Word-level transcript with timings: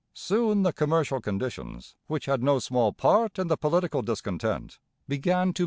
Soon 0.15 0.63
the 0.63 0.73
commercial 0.73 1.21
conditions, 1.21 1.95
which 2.07 2.25
had 2.25 2.41
no 2.41 2.57
small 2.57 2.91
part 2.91 3.37
in 3.37 3.49
the 3.49 3.55
political 3.57 4.01
discontent, 4.01 4.79
began 5.07 5.53
to 5.53 5.59
mend. 5.59 5.59